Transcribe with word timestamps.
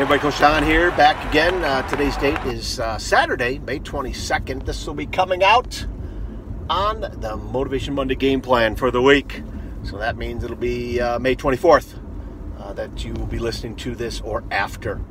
Everybody, 0.00 0.20
Coach 0.22 0.40
Don 0.40 0.62
here, 0.62 0.90
back 0.92 1.28
again. 1.28 1.62
Uh, 1.62 1.86
today's 1.86 2.16
date 2.16 2.38
is 2.46 2.80
uh, 2.80 2.96
Saturday, 2.96 3.58
May 3.58 3.80
22nd. 3.80 4.64
This 4.64 4.86
will 4.86 4.94
be 4.94 5.04
coming 5.04 5.44
out 5.44 5.86
on 6.70 7.02
the 7.02 7.36
Motivation 7.36 7.94
Monday 7.94 8.14
game 8.14 8.40
plan 8.40 8.76
for 8.76 8.90
the 8.90 9.02
week. 9.02 9.42
So 9.82 9.98
that 9.98 10.16
means 10.16 10.42
it'll 10.42 10.56
be 10.56 10.98
uh, 10.98 11.18
May 11.18 11.36
24th 11.36 11.98
uh, 12.58 12.72
that 12.72 13.04
you 13.04 13.12
will 13.12 13.26
be 13.26 13.38
listening 13.38 13.76
to 13.76 13.94
this 13.94 14.22
or 14.22 14.42
after. 14.50 15.02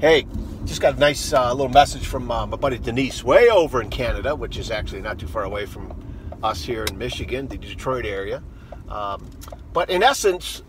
Hey, 0.00 0.26
just 0.64 0.80
got 0.80 0.96
a 0.96 0.98
nice 0.98 1.32
uh, 1.32 1.54
little 1.54 1.72
message 1.72 2.04
from 2.04 2.28
uh, 2.28 2.44
my 2.44 2.56
buddy 2.56 2.78
Denise, 2.78 3.22
way 3.22 3.48
over 3.50 3.80
in 3.80 3.88
Canada, 3.88 4.34
which 4.34 4.58
is 4.58 4.68
actually 4.68 5.02
not 5.02 5.16
too 5.16 5.28
far 5.28 5.44
away 5.44 5.64
from 5.64 5.94
us 6.42 6.64
here 6.64 6.82
in 6.82 6.98
Michigan, 6.98 7.46
the 7.46 7.56
Detroit 7.56 8.04
area. 8.04 8.42
Um, 8.88 9.30
but 9.72 9.90
in 9.90 10.02
essence, 10.02 10.64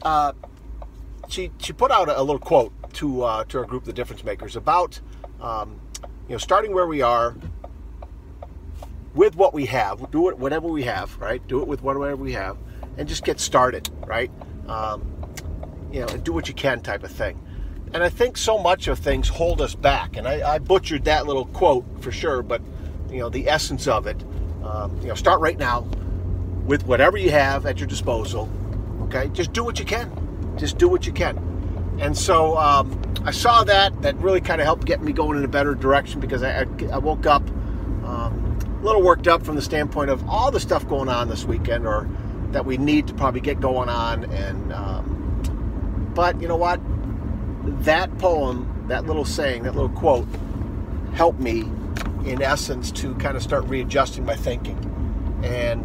she 1.28 1.52
she 1.60 1.74
put 1.74 1.92
out 1.92 2.10
a, 2.10 2.22
little 2.22 2.40
quote 2.40 2.72
to 2.94 3.24
uh, 3.24 3.44
to 3.46 3.60
our 3.60 3.66
group, 3.66 3.84
the 3.84 3.94
Difference 3.94 4.24
Makers, 4.24 4.56
about 4.56 5.00
um, 5.42 5.80
you 6.28 6.34
know 6.34 6.38
starting 6.38 6.74
where 6.74 6.88
we 6.88 7.02
are 7.02 7.36
with 9.14 9.36
what 9.36 9.54
we 9.54 9.66
have. 9.66 10.12
Do 10.12 10.30
it 10.30 10.38
whatever 10.38 10.68
we 10.68 10.84
have, 10.84 11.18
right? 11.20 11.46
Do 11.48 11.62
it 11.62 11.68
with 11.68 11.82
whatever 11.82 12.16
we 12.16 12.34
have, 12.34 12.58
and 12.98 13.08
just 13.08 13.24
get 13.24 13.40
started, 13.40 13.90
right? 14.06 14.32
Um, 14.68 15.12
you 15.92 16.02
know, 16.02 16.08
do 16.08 16.34
what 16.34 16.48
you 16.48 16.54
can, 16.54 16.82
type 16.82 17.04
of 17.04 17.12
thing. 17.12 17.42
And 17.94 18.04
I 18.04 18.10
think 18.10 18.36
so 18.36 18.58
much 18.58 18.88
of 18.88 19.00
things 19.00 19.30
hold 19.30 19.62
us 19.62 19.74
back. 19.74 20.18
And 20.18 20.28
I, 20.28 20.56
I 20.56 20.60
butchered 20.60 21.06
that 21.06 21.26
little 21.28 21.46
quote 21.46 21.86
for 22.02 22.12
sure, 22.12 22.44
but 22.44 22.62
you 23.10 23.20
know 23.20 23.30
the 23.30 23.50
essence 23.50 23.88
of 23.88 24.08
it. 24.08 24.24
Um, 24.64 25.00
you 25.02 25.08
know, 25.08 25.16
start 25.16 25.40
right 25.40 25.58
now 25.58 25.88
with 26.66 26.86
whatever 26.86 27.18
you 27.18 27.32
have 27.32 27.66
at 27.66 27.80
your 27.80 27.88
disposal. 27.88 28.50
Okay, 29.04 29.30
just 29.34 29.54
do 29.54 29.64
what 29.64 29.78
you 29.80 29.86
can. 29.86 30.25
Just 30.58 30.78
do 30.78 30.88
what 30.88 31.06
you 31.06 31.14
can. 31.14 31.38
And 32.00 32.18
so 32.18 32.58
um, 32.58 33.02
I 33.24 33.32
saw 33.32 33.64
that. 33.64 34.02
That 34.02 34.16
really 34.18 34.42
kind 34.42 34.62
of 34.62 34.66
helped 34.66 34.86
get 34.86 35.02
me 35.02 35.14
going 35.14 35.38
in 35.38 35.44
a 35.44 35.48
better 35.48 35.76
direction 35.76 36.20
because 36.20 36.44
I, 36.44 36.66
I 36.92 36.98
woke 36.98 37.26
up 37.26 37.48
um, 38.06 38.60
a 38.82 38.84
little 38.84 39.02
worked 39.02 39.28
up 39.28 39.46
from 39.46 39.56
the 39.56 39.62
standpoint 39.62 40.10
of 40.10 40.28
all 40.30 40.52
the 40.52 40.60
stuff 40.60 40.88
going 40.88 41.10
on 41.10 41.30
this 41.30 41.46
weekend, 41.46 41.88
or 41.88 42.08
that 42.52 42.66
we 42.66 42.78
need 42.78 43.08
to 43.08 43.14
probably 43.14 43.42
get 43.42 43.60
going 43.60 43.90
on. 43.90 44.26
And 44.26 44.74
um, 44.74 46.12
but 46.14 46.42
you 46.42 46.48
know 46.48 46.58
what? 46.58 46.80
That 47.84 48.16
poem, 48.18 48.86
that 48.88 49.06
little 49.06 49.26
saying, 49.26 49.64
that 49.64 49.76
little 49.76 49.90
quote, 49.90 50.28
helped 51.14 51.40
me 51.40 51.62
in 52.26 52.42
essence 52.42 52.92
to 52.92 53.16
kind 53.16 53.38
of 53.38 53.44
start 53.44 53.66
readjusting 53.66 54.26
my 54.26 54.36
thinking. 54.36 54.78
And 55.44 55.84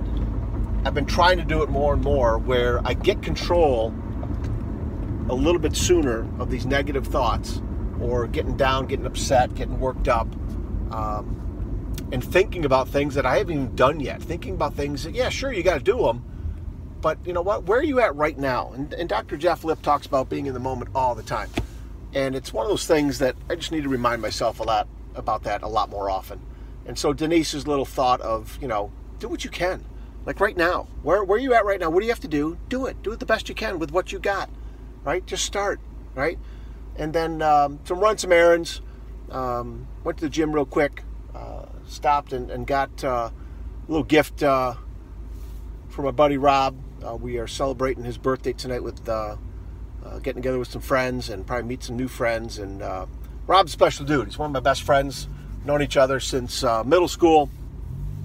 I've 0.87 0.95
been 0.95 1.07
trying 1.07 1.39
to 1.39 1.45
do 1.45 1.63
it 1.63 1.69
more 1.69 1.93
and 1.93 2.03
more 2.03 2.39
where 2.39 2.81
I 2.87 2.95
get 2.95 3.23
control 3.23 3.95
a 5.31 5.35
little 5.35 5.61
bit 5.61 5.77
sooner 5.77 6.27
of 6.41 6.51
these 6.51 6.67
negative 6.67 7.07
thoughts 7.07 7.63
or 8.01 8.27
getting 8.27 8.57
down, 8.57 8.87
getting 8.87 9.07
upset, 9.07 9.55
getting 9.55 9.79
worked 9.79 10.09
up, 10.09 10.27
um, 10.93 11.37
and 12.11 12.25
thinking 12.25 12.65
about 12.65 12.89
things 12.89 13.15
that 13.15 13.25
I 13.25 13.39
haven't 13.39 13.55
even 13.55 13.77
done 13.77 14.01
yet. 14.01 14.21
Thinking 14.21 14.55
about 14.55 14.75
things 14.75 15.05
that, 15.05 15.15
yeah, 15.15 15.29
sure, 15.29 15.53
you 15.53 15.63
got 15.63 15.79
to 15.79 15.85
do 15.85 15.99
them, 15.99 16.25
but 17.01 17.19
you 17.25 17.33
know 17.33 17.43
what? 17.43 17.65
Where 17.65 17.79
are 17.79 17.85
you 17.85 18.01
at 18.01 18.17
right 18.17 18.37
now? 18.37 18.73
And, 18.75 18.93
and 18.95 19.09
Dr. 19.09 19.37
Jeff 19.37 19.63
Lip 19.63 19.81
talks 19.83 20.05
about 20.05 20.29
being 20.29 20.47
in 20.47 20.55
the 20.55 20.61
moment 20.61 20.91
all 20.97 21.15
the 21.15 21.23
time. 21.23 21.49
And 22.13 22.35
it's 22.35 22.53
one 22.53 22.67
of 22.67 22.71
those 22.71 22.87
things 22.87 23.21
that 23.21 23.37
I 23.49 23.55
just 23.55 23.71
need 23.71 23.85
to 23.85 23.89
remind 23.89 24.21
myself 24.21 24.59
a 24.59 24.65
lot 24.65 24.89
about 25.15 25.45
that 25.45 25.63
a 25.63 25.69
lot 25.69 25.91
more 25.91 26.11
often. 26.11 26.41
And 26.87 26.99
so 26.99 27.13
Denise's 27.13 27.69
little 27.69 27.85
thought 27.85 28.21
of, 28.21 28.59
you 28.61 28.67
know, 28.67 28.91
do 29.21 29.29
what 29.29 29.45
you 29.45 29.51
can. 29.51 29.85
Like 30.27 30.41
right 30.41 30.57
now. 30.57 30.89
Where, 31.03 31.23
where 31.23 31.37
are 31.37 31.41
you 31.41 31.55
at 31.55 31.65
right 31.65 31.79
now? 31.79 31.89
What 31.89 32.01
do 32.01 32.07
you 32.07 32.13
have 32.13 32.21
to 32.21 32.29
do? 32.29 32.59
Do 32.69 32.87
it. 32.87 33.01
Do 33.03 33.13
it 33.13 33.21
the 33.21 33.27
best 33.27 33.49
you 33.49 33.55
can 33.55 33.79
with 33.79 33.93
what 33.93 34.11
you 34.11 34.19
got 34.19 34.51
right? 35.05 35.25
Just 35.27 35.45
start, 35.45 35.81
right? 36.15 36.39
And 36.97 37.13
then 37.13 37.43
um, 37.43 37.79
to 37.87 37.95
run 37.95 38.19
some 38.19 38.33
errands. 38.33 38.81
Um, 39.31 39.87
went 40.03 40.19
to 40.19 40.25
the 40.25 40.31
gym 40.31 40.53
real 40.53 40.67
quick. 40.67 41.03
Uh, 41.35 41.67
stopped 41.87 42.33
and, 42.33 42.51
and 42.51 42.67
got 42.67 43.05
uh, 43.05 43.31
a 43.31 43.33
little 43.89 44.05
gift 44.05 44.43
uh, 44.43 44.75
for 45.89 46.03
my 46.03 46.11
buddy 46.11 46.37
Rob. 46.37 46.77
Uh, 47.07 47.17
we 47.17 47.39
are 47.39 47.47
celebrating 47.47 48.05
his 48.05 48.19
birthday 48.19 48.53
tonight 48.53 48.83
with 48.83 49.09
uh, 49.09 49.37
uh, 50.05 50.19
getting 50.19 50.43
together 50.43 50.59
with 50.59 50.69
some 50.69 50.83
friends 50.83 51.31
and 51.31 51.47
probably 51.47 51.69
meet 51.69 51.83
some 51.83 51.97
new 51.97 52.09
friends. 52.09 52.59
And 52.59 52.83
Rob's 53.47 53.71
a 53.71 53.73
special 53.73 54.05
dude. 54.05 54.27
He's 54.27 54.39
one 54.39 54.51
of 54.51 54.53
my 54.53 54.61
best 54.61 54.83
friends. 54.83 55.29
Known 55.65 55.83
each 55.83 55.97
other 55.97 56.21
since 56.21 56.63
middle 56.63 57.09
school. 57.09 57.51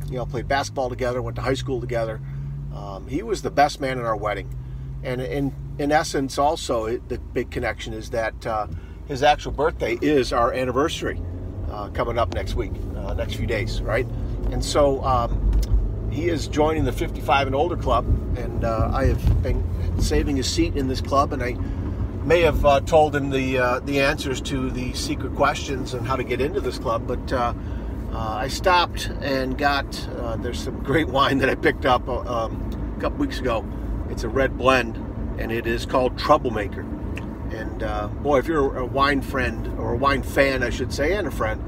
You 0.08 0.18
know, 0.18 0.26
played 0.26 0.48
basketball 0.48 0.90
together, 0.90 1.22
went 1.22 1.36
to 1.38 1.42
high 1.42 1.56
school 1.56 1.82
together. 1.82 2.22
Um, 2.74 3.08
he 3.08 3.24
was 3.24 3.42
the 3.42 3.50
best 3.50 3.80
man 3.82 3.98
in 3.98 4.06
our 4.06 4.16
wedding. 4.16 4.54
And 5.04 5.22
in, 5.22 5.54
in 5.78 5.92
essence, 5.92 6.38
also, 6.38 6.86
it, 6.86 7.08
the 7.10 7.20
big 7.20 7.52
connection 7.52 7.94
is 7.94 8.10
that 8.12 8.46
uh, 8.46 8.68
his 9.08 9.24
actual 9.24 9.52
birthday 9.52 9.98
is 10.02 10.32
our 10.34 10.54
anniversary 10.54 11.22
uh, 11.70 11.90
coming 11.90 12.18
up 12.18 12.34
next 12.34 12.56
week, 12.56 12.72
uh, 12.96 13.14
next 13.14 13.36
few 13.36 13.46
days, 13.46 13.82
right? 13.82 14.08
And 14.52 14.64
so 14.64 15.04
um, 15.04 16.10
he 16.12 16.30
is 16.30 16.48
joining 16.48 16.86
the 16.86 16.94
55 16.94 17.48
and 17.48 17.56
older 17.56 17.76
club, 17.76 18.06
and 18.38 18.64
uh, 18.64 18.92
I 18.94 19.06
have 19.06 19.44
been 19.44 19.64
saving 20.02 20.38
his 20.38 20.50
seat 20.50 20.76
in 20.76 20.88
this 20.88 21.02
club, 21.02 21.34
and 21.34 21.44
I 21.44 21.54
may 22.24 22.42
have 22.42 22.66
uh, 22.66 22.80
told 22.82 23.16
him 23.16 23.30
the 23.30 23.60
uh, 23.60 23.80
the 23.82 24.00
answers 24.00 24.42
to 24.42 24.72
the 24.72 24.94
secret 24.94 25.36
questions 25.36 25.94
and 25.94 26.08
how 26.08 26.16
to 26.16 26.24
get 26.24 26.42
into 26.42 26.60
this 26.60 26.80
club, 26.80 27.06
but 27.06 27.34
I 28.14 28.48
stopped 28.48 29.08
and 29.22 29.58
got 29.58 29.92
there's 30.40 30.64
some 30.64 30.82
great 30.84 31.10
wine 31.10 31.38
that 31.40 31.50
I 31.50 31.56
picked 31.56 31.86
up 31.86 32.08
um, 32.08 32.94
a 32.98 33.02
couple 33.02 33.20
weeks 33.20 33.40
ago 33.40 33.66
it's 34.10 34.24
a 34.24 34.30
red 34.30 34.58
blend, 34.58 34.96
and 35.38 35.52
it 35.52 35.68
is 35.68 35.86
called 35.86 36.18
Troublemaker. 36.18 36.82
And 37.52 37.84
uh, 37.84 38.08
boy, 38.08 38.40
if 38.40 38.48
you're 38.48 38.78
a 38.78 38.86
wine 38.86 39.22
friend 39.22 39.68
or 39.80 39.94
a 39.94 39.98
wine 39.98 40.24
fan, 40.24 40.64
I 40.64 40.70
should 40.70 40.92
say, 40.92 41.14
and 41.14 41.28
a 41.28 41.32
friend, 41.32 41.62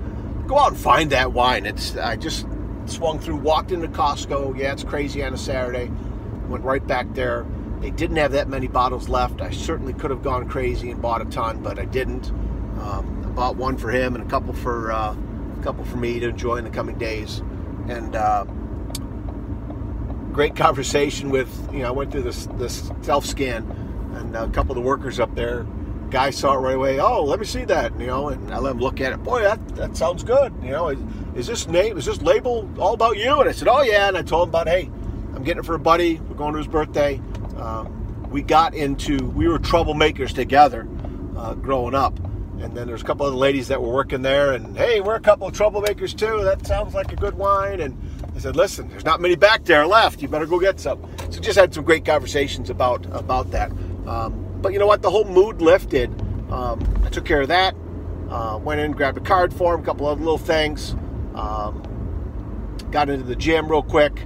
go 0.48 0.58
out 0.58 0.70
and 0.70 0.78
find 0.78 1.12
that 1.12 1.34
wine. 1.34 1.66
It's 1.66 1.96
I 1.98 2.16
just 2.16 2.46
swung 2.86 3.20
through, 3.20 3.38
walked 3.38 3.72
into 3.72 3.88
Costco. 3.88 4.58
Yeah, 4.58 4.74
it's 4.74 4.84
crazy 4.84 5.24
on 5.24 5.34
a 5.34 5.38
Saturday. 5.38 5.92
Went 6.48 6.64
right 6.64 6.86
back 6.86 7.14
there. 7.14 7.46
They 7.80 7.92
didn't 7.92 8.18
have 8.18 8.32
that 8.32 8.50
many 8.50 8.68
bottles 8.68 9.08
left. 9.08 9.42
I 9.42 9.52
certainly 9.52 9.94
could 9.94 10.10
have 10.10 10.24
gone 10.24 10.50
crazy 10.50 10.90
and 10.92 11.02
bought 11.02 11.22
a 11.22 11.26
ton, 11.26 11.62
but 11.62 11.78
I 11.78 11.86
didn't. 11.86 12.30
Um, 12.82 13.24
I 13.26 13.30
bought 13.30 13.56
one 13.56 13.78
for 13.78 13.92
him 13.92 14.16
and 14.16 14.24
a 14.24 14.30
couple 14.30 14.54
for 14.54 14.92
uh, 14.92 15.14
a 15.14 15.64
couple 15.64 15.86
for 15.86 15.98
me 15.98 16.20
to 16.20 16.30
enjoy 16.30 16.56
in 16.58 16.64
the 16.64 16.70
coming 16.70 16.98
days. 16.98 17.40
And 17.88 18.16
uh, 18.16 18.46
great 20.38 20.56
conversation 20.56 21.32
with, 21.32 21.50
you 21.74 21.80
know, 21.80 21.88
I 21.88 21.90
went 21.90 22.12
through 22.12 22.22
this, 22.22 22.46
this 22.58 22.92
self 23.02 23.26
scan 23.26 23.64
and 24.14 24.36
a 24.36 24.48
couple 24.50 24.74
of 24.74 24.76
the 24.76 24.88
workers 24.88 25.20
up 25.20 25.34
there, 25.34 25.66
guy 26.12 26.30
saw 26.30 26.54
it 26.54 26.60
right 26.60 26.76
away. 26.76 27.00
Oh, 27.00 27.24
let 27.24 27.40
me 27.40 27.46
see 27.48 27.66
that, 27.66 28.00
you 28.00 28.06
know, 28.06 28.30
and 28.30 28.54
I 28.54 28.60
let 28.60 28.74
him 28.74 28.80
look 28.80 29.02
at 29.02 29.14
it. 29.14 29.24
Boy, 29.24 29.42
that, 29.42 29.68
that 29.70 29.98
sounds 29.98 30.24
good. 30.24 30.54
You 30.62 30.70
know, 30.70 30.90
is, 30.90 31.00
is 31.34 31.48
this 31.48 31.68
name, 31.68 31.98
is 31.98 32.06
this 32.06 32.22
label 32.22 32.70
all 32.78 32.94
about 32.94 33.18
you? 33.18 33.40
And 33.40 33.50
I 33.50 33.52
said, 33.52 33.68
oh 33.68 33.82
yeah. 33.82 34.10
And 34.10 34.16
I 34.16 34.22
told 34.22 34.50
him 34.50 34.50
about, 34.50 34.68
hey, 34.68 34.92
I'm 35.34 35.42
getting 35.44 35.64
it 35.64 35.66
for 35.66 35.74
a 35.74 35.80
buddy. 35.80 36.20
We're 36.20 36.36
going 36.36 36.52
to 36.52 36.60
his 36.60 36.68
birthday. 36.68 37.20
Um, 37.58 38.30
we 38.30 38.44
got 38.44 38.76
into, 38.76 39.18
we 39.30 39.48
were 39.48 39.58
troublemakers 39.58 40.36
together 40.36 40.88
uh, 41.36 41.56
growing 41.56 41.96
up. 41.96 42.16
And 42.60 42.78
then 42.78 42.86
there's 42.86 43.02
a 43.02 43.06
couple 43.06 43.26
other 43.26 43.36
ladies 43.36 43.70
that 43.70 43.82
were 43.82 43.92
working 43.92 44.24
there, 44.24 44.54
and 44.54 44.76
hey, 44.76 45.00
we're 45.00 45.16
a 45.16 45.20
couple 45.20 45.48
of 45.48 45.54
troublemakers 45.54 46.18
too. 46.18 46.44
That 46.44 46.66
sounds 46.66 46.96
like 46.96 47.12
a 47.12 47.16
good 47.16 47.36
wine. 47.36 47.82
And 47.82 47.96
I 48.38 48.40
said, 48.40 48.56
listen, 48.56 48.88
there's 48.90 49.04
not 49.04 49.20
many 49.20 49.36
back 49.36 49.66
there 49.66 49.88
left. 49.88 50.22
You 50.22 50.28
better 50.28 50.46
go 50.46 50.60
get 50.60 50.80
some. 50.80 51.02
So 51.32 51.42
just 51.42 51.58
had 51.58 51.74
some 51.74 51.84
great 51.84 52.06
conversations 52.06 52.70
about 52.70 53.04
about 53.08 53.50
that. 53.50 53.72
Um, 54.06 54.60
but 54.62 54.74
you 54.74 54.80
know 54.80 54.86
what? 54.86 55.02
The 55.02 55.10
whole 55.10 55.26
mood 55.26 55.60
lifted. 55.60 56.12
Um, 56.52 56.80
I 57.04 57.10
took 57.10 57.26
care 57.26 57.42
of 57.42 57.48
that. 57.48 57.76
Uh, 58.30 58.60
went 58.62 58.80
in, 58.80 58.92
grabbed 58.92 59.18
a 59.18 59.22
card 59.22 59.52
for 59.52 59.74
him, 59.74 59.82
a 59.82 59.84
couple 59.84 60.06
other 60.06 60.20
little 60.20 60.38
things. 60.38 60.96
Um, 61.34 62.78
got 62.92 63.10
into 63.10 63.26
the 63.26 63.36
gym 63.36 63.68
real 63.70 63.82
quick 63.82 64.22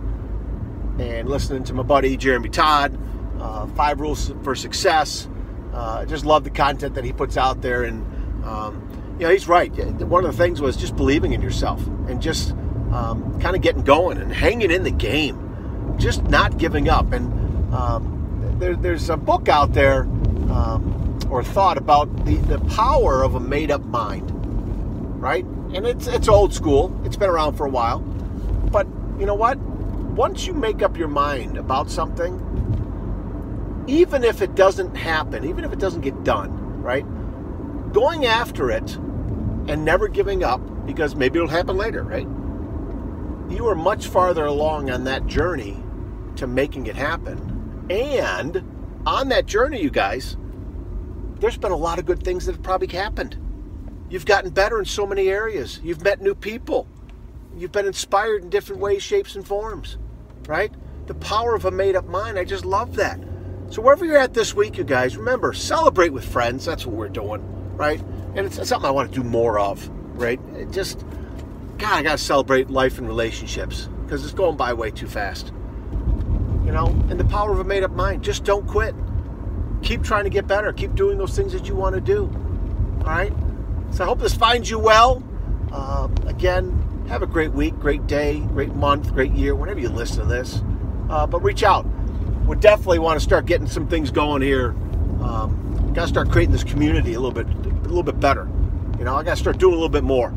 and 1.00 1.30
listening 1.30 1.64
to 1.64 1.74
my 1.74 1.84
buddy 1.84 2.18
Jeremy 2.18 2.50
Todd. 2.50 3.00
Uh, 3.40 3.66
five 3.68 4.02
rules 4.02 4.34
for 4.44 4.56
success. 4.56 5.30
Uh, 5.74 6.04
just 6.04 6.26
love 6.26 6.44
the 6.44 6.50
content 6.50 6.96
that 6.96 7.06
he 7.06 7.14
puts 7.14 7.38
out 7.38 7.62
there, 7.62 7.86
and 7.86 8.06
um, 8.44 9.16
you 9.18 9.26
know 9.26 9.32
he's 9.32 9.48
right. 9.48 9.74
One 10.02 10.26
of 10.26 10.36
the 10.36 10.38
things 10.38 10.60
was 10.60 10.76
just 10.76 10.98
believing 10.98 11.32
in 11.32 11.42
yourself 11.42 11.86
and 12.10 12.22
just 12.22 12.54
um, 12.94 13.40
kind 13.40 13.56
of 13.56 13.62
getting 13.62 13.84
going 13.84 14.18
and 14.18 14.34
hanging 14.34 14.72
in 14.72 14.84
the 14.84 14.92
game, 14.92 15.96
just 15.98 16.24
not 16.24 16.58
giving 16.58 16.90
up. 16.90 17.12
And 17.12 17.74
um, 17.74 18.58
there, 18.60 18.76
there's 18.76 19.10
a 19.10 19.18
book 19.18 19.50
out 19.50 19.74
there 19.74 20.02
um, 20.52 21.20
or 21.30 21.44
thought 21.44 21.78
about 21.78 22.26
the, 22.26 22.36
the 22.36 22.60
power 22.60 23.24
of 23.24 23.36
a 23.36 23.40
made 23.40 23.72
up 23.72 23.84
mind, 23.86 24.30
right? 25.22 25.46
And 25.74 25.86
it's, 25.88 26.08
it's 26.08 26.28
old 26.28 26.54
school, 26.54 27.00
it's 27.06 27.16
been 27.16 27.30
around 27.30 27.56
for 27.56 27.66
a 27.66 27.70
while. 27.70 28.00
But 28.00 28.88
you 29.20 29.26
know 29.26 29.36
what? 29.36 29.58
Once 29.58 30.46
you 30.46 30.54
make 30.54 30.82
up 30.82 30.98
your 30.98 31.08
mind 31.08 31.58
about 31.58 31.90
something, 31.90 32.40
even 33.88 34.24
if 34.24 34.42
it 34.42 34.56
doesn't 34.56 34.96
happen, 34.96 35.46
even 35.46 35.64
if 35.64 35.72
it 35.72 35.80
doesn't 35.80 36.02
get 36.02 36.24
done, 36.24 36.82
right? 36.82 37.06
Going 37.94 38.26
after 38.26 38.70
it 38.70 38.96
and 39.68 39.86
never 39.86 40.08
giving 40.08 40.44
up 40.44 40.62
because 40.86 41.16
maybe 41.16 41.38
it'll 41.38 41.48
happen 41.50 41.78
later, 41.78 42.04
right? 42.04 42.28
You 43.54 43.68
are 43.68 43.76
much 43.76 44.08
farther 44.08 44.46
along 44.46 44.90
on 44.90 45.04
that 45.06 45.28
journey 45.28 45.78
to 46.36 46.48
making 46.48 46.88
it 46.88 46.96
happen. 46.96 47.86
And 47.90 48.64
on 49.06 49.30
that 49.30 49.46
journey, 49.46 49.82
you 49.82 49.90
guys, 49.90 50.38
there's 51.40 51.58
been 51.58 51.72
a 51.72 51.78
lot 51.78 52.00
of 52.00 52.06
good 52.06 52.24
things 52.24 52.46
that 52.46 52.54
have 52.54 52.64
probably 52.64 52.88
happened. 52.88 53.38
You've 54.10 54.26
gotten 54.26 54.52
better 54.52 54.80
in 54.80 54.86
so 54.86 55.06
many 55.06 55.30
areas. 55.30 55.80
You've 55.84 56.04
met 56.04 56.22
new 56.22 56.36
people. 56.36 56.88
You've 57.56 57.72
been 57.72 57.86
inspired 57.86 58.44
in 58.44 58.50
different 58.50 58.82
ways, 58.82 59.02
shapes, 59.02 59.36
and 59.36 59.46
forms, 59.46 59.98
right? 60.48 60.74
The 61.08 61.16
power 61.16 61.56
of 61.56 61.66
a 61.66 61.72
made 61.72 61.96
up 61.96 62.06
mind. 62.08 62.38
I 62.38 62.46
just 62.46 62.66
love 62.66 62.96
that. 62.96 63.20
So, 63.70 63.82
wherever 63.82 64.06
you're 64.06 64.18
at 64.18 64.34
this 64.34 64.54
week, 64.54 64.78
you 64.78 64.84
guys, 64.84 65.16
remember, 65.16 65.54
celebrate 65.54 66.10
with 66.10 66.26
friends. 66.26 66.66
That's 66.66 66.86
what 66.86 66.96
we're 66.96 67.10
doing, 67.10 67.42
right? 67.78 68.02
And 68.36 68.40
it's, 68.46 68.58
it's 68.58 68.70
something 68.70 68.88
I 68.88 68.92
want 68.92 69.14
to 69.14 69.22
do 69.22 69.28
more 69.28 69.60
of, 69.60 69.90
right? 70.14 70.40
It 70.56 70.72
just, 70.72 71.06
God, 71.82 71.94
I 71.94 72.04
got 72.04 72.12
to 72.12 72.24
celebrate 72.24 72.70
life 72.70 73.00
and 73.00 73.08
relationships 73.08 73.90
because 74.04 74.24
it's 74.24 74.36
going 74.36 74.56
by 74.56 74.72
way 74.72 74.92
too 74.92 75.08
fast. 75.08 75.48
You 76.64 76.72
know, 76.72 76.86
and 77.10 77.20
the 77.20 77.26
power 77.26 77.52
of 77.52 77.60
a 77.60 77.64
made 77.64 77.82
up 77.82 77.90
mind. 77.90 78.24
Just 78.24 78.44
don't 78.44 78.68
quit. 78.68 78.94
Keep 79.82 80.04
trying 80.04 80.26
to 80.26 80.30
get 80.30 80.46
better. 80.46 80.72
Keep 80.74 80.94
doing 80.94 81.18
those 81.18 81.36
things 81.36 81.54
that 81.54 81.68
you 81.68 81.76
want 81.76 81.96
to 81.96 82.02
do. 82.02 82.26
All 83.00 83.08
right? 83.08 83.34
So 83.90 84.04
I 84.04 84.08
hope 84.08 84.20
this 84.20 84.36
finds 84.36 84.70
you 84.70 84.78
well. 84.78 85.24
Uh, 85.72 86.08
again, 86.28 87.06
have 87.10 87.24
a 87.24 87.28
great 87.28 87.52
week, 87.52 87.74
great 87.80 88.06
day, 88.06 88.42
great 88.42 88.76
month, 88.76 89.12
great 89.12 89.32
year, 89.32 89.56
whenever 89.56 89.80
you 89.80 89.90
listen 89.90 90.20
to 90.20 90.26
this. 90.26 90.62
Uh, 91.10 91.26
but 91.26 91.40
reach 91.40 91.64
out. 91.64 91.88
We 92.46 92.58
definitely 92.58 93.00
want 93.00 93.20
to 93.20 93.24
start 93.24 93.48
getting 93.48 93.66
some 93.66 93.88
things 93.88 94.12
going 94.12 94.44
here. 94.44 94.76
Um, 95.24 95.92
got 95.96 96.04
to 96.04 96.08
start 96.08 96.30
creating 96.30 96.54
this 96.54 96.64
community 96.64 97.16
a 97.16 97.20
little 97.20 97.44
bit, 97.44 97.48
a 97.48 97.88
little 97.88 98.04
bit 98.04 98.20
better. 98.20 98.48
You 99.00 99.04
know, 99.04 99.16
I 99.16 99.24
got 99.24 99.32
to 99.32 99.42
start 99.42 99.58
doing 99.58 99.74
a 99.74 99.78
little 99.78 99.90
bit 99.90 100.04
more 100.04 100.32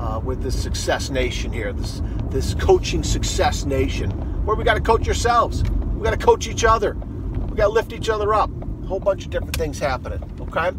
uh, 0.00 0.18
with 0.18 0.42
this 0.42 0.60
success 0.60 1.10
nation 1.10 1.52
here, 1.52 1.72
this 1.72 2.02
this 2.30 2.54
coaching 2.54 3.02
success 3.02 3.66
nation, 3.66 4.10
where 4.46 4.56
we 4.56 4.64
got 4.64 4.74
to 4.74 4.80
coach 4.80 5.06
ourselves, 5.06 5.62
we 5.94 6.02
got 6.02 6.18
to 6.18 6.24
coach 6.24 6.48
each 6.48 6.64
other, 6.64 6.94
we 6.94 7.56
got 7.56 7.66
to 7.66 7.72
lift 7.72 7.92
each 7.92 8.08
other 8.08 8.32
up. 8.32 8.50
A 8.82 8.86
whole 8.86 9.00
bunch 9.00 9.24
of 9.24 9.30
different 9.30 9.54
things 9.56 9.78
happening. 9.78 10.22
Okay. 10.40 10.70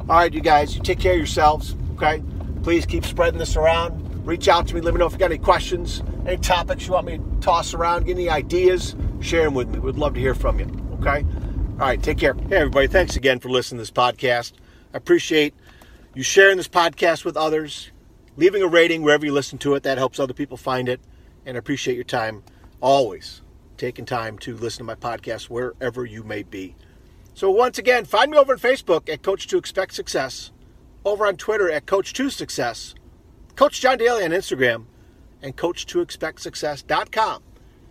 All 0.00 0.16
right, 0.16 0.32
you 0.32 0.40
guys, 0.40 0.74
you 0.74 0.82
take 0.82 0.98
care 0.98 1.12
of 1.12 1.18
yourselves. 1.18 1.76
Okay. 1.94 2.22
Please 2.62 2.84
keep 2.84 3.04
spreading 3.06 3.38
this 3.38 3.56
around. 3.56 4.26
Reach 4.26 4.48
out 4.48 4.66
to 4.68 4.74
me. 4.74 4.80
Let 4.80 4.92
me 4.92 4.98
know 4.98 5.06
if 5.06 5.12
you 5.12 5.18
got 5.18 5.30
any 5.30 5.38
questions, 5.38 6.02
any 6.26 6.36
topics 6.36 6.86
you 6.86 6.92
want 6.92 7.06
me 7.06 7.18
to 7.18 7.24
toss 7.40 7.72
around, 7.72 8.06
get 8.06 8.16
any 8.16 8.28
ideas, 8.28 8.96
share 9.20 9.44
them 9.44 9.54
with 9.54 9.68
me. 9.68 9.78
We'd 9.78 9.96
love 9.96 10.14
to 10.14 10.20
hear 10.20 10.34
from 10.34 10.58
you. 10.58 10.66
Okay. 11.00 11.24
All 11.72 11.86
right. 11.86 12.02
Take 12.02 12.18
care. 12.18 12.34
Hey, 12.34 12.56
everybody. 12.56 12.88
Thanks 12.88 13.14
again 13.16 13.38
for 13.38 13.48
listening 13.48 13.78
to 13.78 13.82
this 13.82 13.90
podcast. 13.90 14.52
I 14.92 14.96
appreciate 14.96 15.54
you 16.14 16.22
sharing 16.22 16.56
this 16.56 16.68
podcast 16.68 17.24
with 17.24 17.36
others 17.36 17.90
leaving 18.38 18.62
a 18.62 18.68
rating 18.68 19.02
wherever 19.02 19.26
you 19.26 19.32
listen 19.32 19.58
to 19.58 19.74
it. 19.74 19.82
That 19.82 19.98
helps 19.98 20.20
other 20.20 20.32
people 20.32 20.56
find 20.56 20.88
it. 20.88 21.00
And 21.44 21.56
I 21.56 21.58
appreciate 21.58 21.96
your 21.96 22.04
time 22.04 22.44
always 22.80 23.42
taking 23.76 24.04
time 24.04 24.38
to 24.38 24.56
listen 24.56 24.78
to 24.78 24.84
my 24.84 24.94
podcast 24.94 25.50
wherever 25.50 26.04
you 26.04 26.22
may 26.22 26.42
be. 26.44 26.76
So 27.34 27.50
once 27.50 27.78
again, 27.78 28.04
find 28.04 28.30
me 28.30 28.38
over 28.38 28.52
on 28.52 28.58
Facebook 28.58 29.08
at 29.08 29.22
Coach 29.22 29.46
to 29.48 29.58
Expect 29.58 29.94
Success, 29.94 30.52
over 31.04 31.26
on 31.26 31.36
Twitter 31.36 31.70
at 31.70 31.86
Coach 31.86 32.12
to 32.14 32.30
Success, 32.30 32.94
Coach 33.56 33.80
Don 33.80 33.98
Daly 33.98 34.24
on 34.24 34.30
Instagram, 34.30 34.86
and 35.42 35.56
Coach 35.56 35.86
to 35.86 36.00
Expect 36.00 36.40
Success.com. 36.40 37.42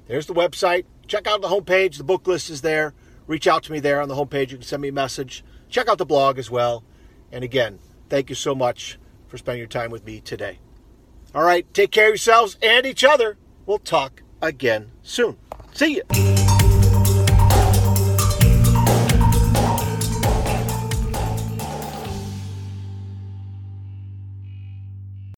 There's 0.08 0.28
the 0.28 0.34
website. 0.34 0.86
Check 1.08 1.28
out 1.28 1.42
the 1.42 1.48
homepage. 1.50 1.98
The 1.98 2.04
book 2.04 2.28
list 2.28 2.50
is 2.50 2.62
there. 2.62 2.94
Reach 3.28 3.48
out 3.48 3.64
to 3.64 3.72
me 3.72 3.80
there 3.80 4.02
on 4.02 4.10
the 4.10 4.16
homepage. 4.16 4.52
You 4.52 4.58
can 4.58 4.62
send 4.62 4.82
me 4.82 4.90
a 4.90 4.94
message. 4.94 5.44
Check 5.70 5.90
out 5.90 5.98
the 5.98 6.06
blog 6.06 6.38
as 6.38 6.50
well. 6.50 6.84
And 7.32 7.44
again, 7.44 7.80
thank 8.10 8.30
you 8.30 8.36
so 8.36 8.56
much 8.56 8.98
for 9.28 9.38
spending 9.38 9.60
your 9.60 9.68
time 9.68 9.92
with 9.92 10.06
me 10.06 10.22
today. 10.22 10.60
All 11.36 11.44
right, 11.44 11.72
take 11.74 11.92
care 11.92 12.06
of 12.06 12.12
yourselves 12.12 12.58
and 12.62 12.86
each 12.86 13.04
other. 13.04 13.38
We'll 13.66 13.80
talk 13.80 14.24
again 14.42 14.92
soon. 15.04 15.38
See 15.74 16.02
you. 16.02 16.37